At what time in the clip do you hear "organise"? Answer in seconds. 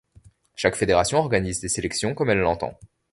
1.19-1.59